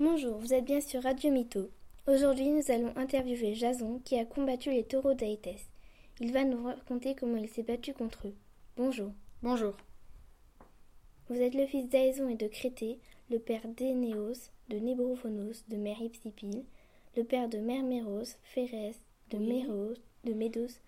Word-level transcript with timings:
Bonjour, 0.00 0.38
vous 0.38 0.54
êtes 0.54 0.64
bien 0.64 0.80
sur 0.80 1.02
Radio 1.02 1.30
Mytho. 1.30 1.68
Aujourd'hui, 2.06 2.48
nous 2.48 2.70
allons 2.70 2.96
interviewer 2.96 3.54
Jason 3.54 4.00
qui 4.02 4.18
a 4.18 4.24
combattu 4.24 4.70
les 4.70 4.82
taureaux 4.84 5.12
d'Aétès. 5.12 5.68
Il 6.20 6.32
va 6.32 6.44
nous 6.44 6.64
raconter 6.64 7.14
comment 7.14 7.36
il 7.36 7.48
s'est 7.48 7.62
battu 7.62 7.92
contre 7.92 8.28
eux. 8.28 8.34
Bonjour. 8.78 9.12
Bonjour. 9.42 9.74
Vous 11.28 11.36
êtes 11.40 11.54
le 11.54 11.66
fils 11.66 11.86
d'Aéson 11.88 12.28
et 12.28 12.34
de 12.34 12.48
Crété, 12.48 12.98
le 13.30 13.38
père 13.38 13.68
d'Énéos, 13.68 14.50
de 14.70 14.78
Nébrophonos, 14.78 15.64
de 15.68 15.76
Mère 15.76 16.00
Hypsipyle, 16.00 16.64
le 17.14 17.24
père 17.24 17.50
de 17.50 17.58
Merméros, 17.58 18.24
Phérès, 18.42 18.96
de 19.30 19.36
Oui. 19.36 19.46
Méros, 19.46 19.92
de 20.24 20.32
Médos, 20.32 20.80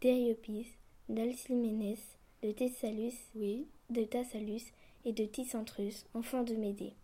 d'Ériopis, 0.00 0.66
d'Alciménès, 1.08 2.00
de 2.42 2.50
Thessalus, 2.50 3.14
Oui. 3.36 3.68
de 3.90 4.02
Tassalus 4.02 4.72
et 5.04 5.12
de 5.12 5.24
Ticentrus, 5.24 6.04
enfant 6.14 6.42
de 6.42 6.54
Médée. 6.56 6.94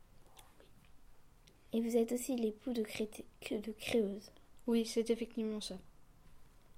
Et 1.72 1.80
vous 1.80 1.96
êtes 1.96 2.12
aussi 2.12 2.36
l'époux 2.36 2.72
de, 2.72 2.82
que- 2.82 3.54
de 3.54 3.72
Créeuse. 3.72 4.30
Oui, 4.66 4.84
c'est 4.86 5.10
effectivement 5.10 5.60
ça. 5.60 5.78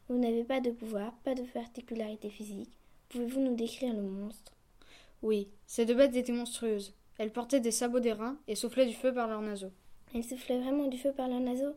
Vous 0.08 0.18
n'avez 0.18 0.44
pas 0.44 0.60
de 0.60 0.70
pouvoir, 0.70 1.12
pas 1.24 1.34
de 1.34 1.42
particularité 1.42 2.30
physique. 2.30 2.70
Pouvez-vous 3.08 3.40
nous 3.40 3.54
décrire 3.56 3.94
le 3.94 4.02
monstre? 4.02 4.52
Oui, 5.22 5.48
ces 5.66 5.86
deux 5.86 5.94
bêtes 5.94 6.16
étaient 6.16 6.32
monstrueuses. 6.32 6.94
Elles 7.18 7.32
portaient 7.32 7.60
des 7.60 7.70
sabots 7.70 8.00
d'airain 8.00 8.38
et 8.48 8.54
soufflaient 8.54 8.86
du 8.86 8.94
feu 8.94 9.12
par 9.12 9.28
leurs 9.28 9.40
naseaux. 9.40 9.72
Elle 10.14 10.24
soufflait 10.24 10.58
vraiment 10.60 10.86
du 10.88 10.98
feu 10.98 11.12
par 11.12 11.28
leurs 11.28 11.40
naseaux? 11.40 11.74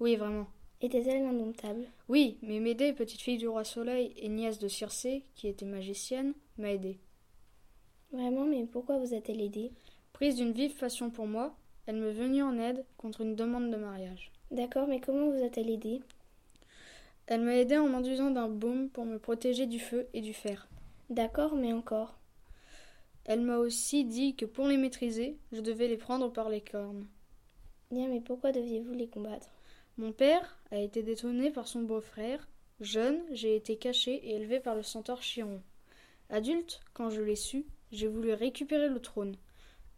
Oui, 0.00 0.16
vraiment. 0.16 0.46
Était-elle 0.80 1.24
indomptable 1.24 1.86
Oui, 2.08 2.38
mais 2.42 2.58
Médée, 2.58 2.92
petite 2.92 3.20
fille 3.20 3.38
du 3.38 3.48
roi 3.48 3.64
Soleil 3.64 4.12
et 4.16 4.28
nièce 4.28 4.58
de 4.58 4.68
Circé, 4.68 5.24
qui 5.34 5.46
était 5.48 5.64
magicienne, 5.64 6.34
m'a 6.58 6.72
aidée. 6.72 6.98
Vraiment, 8.12 8.44
mais 8.44 8.64
pourquoi 8.66 8.98
vous 8.98 9.14
a-t-elle 9.14 9.40
aidé 9.40 9.70
Prise 10.12 10.36
d'une 10.36 10.52
vive 10.52 10.74
passion 10.76 11.08
pour 11.10 11.26
moi, 11.26 11.56
elle 11.86 11.96
me 11.96 12.10
venue 12.10 12.42
en 12.42 12.58
aide 12.58 12.84
contre 12.96 13.22
une 13.22 13.34
demande 13.34 13.70
de 13.70 13.76
mariage. 13.76 14.30
D'accord, 14.50 14.86
mais 14.86 15.00
comment 15.00 15.30
vous 15.30 15.44
a-t-elle 15.44 15.70
aidé 15.70 16.00
Elle 17.26 17.40
m'a 17.40 17.56
aidée 17.56 17.78
en 17.78 17.88
m'enduisant 17.88 18.30
d'un 18.30 18.48
baume 18.48 18.88
pour 18.88 19.04
me 19.04 19.18
protéger 19.18 19.66
du 19.66 19.80
feu 19.80 20.06
et 20.12 20.20
du 20.20 20.34
fer. 20.34 20.68
D'accord, 21.10 21.56
mais 21.56 21.72
encore? 21.72 22.14
Elle 23.24 23.40
m'a 23.40 23.58
aussi 23.58 24.04
dit 24.04 24.34
que 24.34 24.44
pour 24.44 24.66
les 24.66 24.76
maîtriser, 24.76 25.36
je 25.52 25.60
devais 25.60 25.88
les 25.88 25.96
prendre 25.96 26.32
par 26.32 26.48
les 26.48 26.60
cornes. 26.60 27.06
Bien, 27.90 28.08
mais 28.08 28.20
pourquoi 28.20 28.52
deviez-vous 28.52 28.94
les 28.94 29.08
combattre? 29.08 29.50
Mon 29.98 30.12
père 30.12 30.58
a 30.70 30.78
été 30.78 31.02
détrôné 31.02 31.50
par 31.50 31.68
son 31.68 31.82
beau-frère. 31.82 32.48
Jeune, 32.80 33.20
j'ai 33.30 33.54
été 33.54 33.76
caché 33.76 34.14
et 34.14 34.36
élevé 34.36 34.58
par 34.58 34.74
le 34.74 34.82
centaure 34.82 35.22
Chiron. 35.22 35.60
Adulte, 36.30 36.80
quand 36.94 37.10
je 37.10 37.20
l'ai 37.20 37.36
su, 37.36 37.66
j'ai 37.92 38.08
voulu 38.08 38.32
récupérer 38.32 38.88
le 38.88 39.00
trône. 39.00 39.36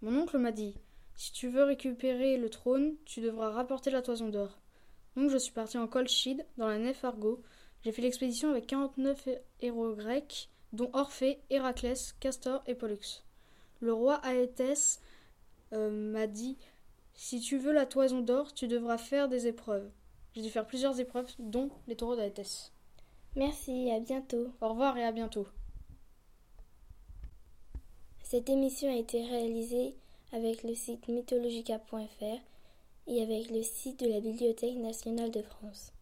Mon 0.03 0.19
oncle 0.21 0.39
m'a 0.39 0.53
dit 0.53 0.75
Si 1.15 1.33
tu 1.33 1.49
veux 1.49 1.65
récupérer 1.65 2.37
le 2.37 2.51
trône, 2.51 2.97
tu 3.05 3.21
devras 3.21 3.51
rapporter 3.51 3.91
la 3.91 4.03
toison 4.03 4.29
d'or. 4.29 4.59
Donc 5.17 5.31
je 5.31 5.39
suis 5.39 5.53
parti 5.53 5.79
en 5.79 5.87
Colchide, 5.87 6.45
dans 6.57 6.67
la 6.67 6.79
nef 6.79 7.05
Argo. 7.05 7.43
J'ai 7.85 7.93
fait 7.93 8.03
l'expédition 8.03 8.51
avec 8.51 8.67
49 8.67 9.27
hé- 9.29 9.39
héros 9.61 9.95
grecs, 9.95 10.49
dont 10.73 10.91
Orphée, 10.93 11.41
Héraclès, 11.51 12.15
Castor 12.19 12.63
et 12.67 12.75
Pollux. 12.75 13.23
Le 13.81 13.93
roi 13.93 14.15
Aétès 14.25 15.01
euh, 15.73 15.91
m'a 15.91 16.27
dit 16.27 16.57
si 17.15 17.39
tu 17.41 17.59
veux 17.59 17.73
la 17.73 17.87
toison 17.87 18.21
d'or, 18.21 18.53
tu 18.55 18.67
devras 18.67 18.99
faire 18.99 19.29
des 19.29 19.47
épreuves. 19.47 19.89
J'ai 20.35 20.43
dû 20.43 20.51
faire 20.51 20.67
plusieurs 20.67 20.99
épreuves, 20.99 21.31
dont 21.39 21.71
les 21.87 21.95
taureaux 21.95 22.17
d'Aétès. 22.17 22.73
Merci, 23.37 23.89
à 23.93 24.01
bientôt. 24.01 24.49
Au 24.61 24.71
revoir 24.71 24.97
et 24.99 25.05
à 25.05 25.13
bientôt. 25.13 25.47
Cette 28.25 28.49
émission 28.49 28.91
a 28.93 28.97
été 28.97 29.23
réalisée 29.25 29.95
avec 30.35 30.65
le 30.65 30.75
site 30.75 31.07
mythologica.fr 31.07 32.41
et 33.07 33.23
avec 33.23 33.51
le 33.51 33.63
site 33.63 34.01
de 34.01 34.09
la 34.09 34.21
Bibliothèque 34.21 34.77
nationale 34.77 35.31
de 35.31 35.43
France. 35.43 35.93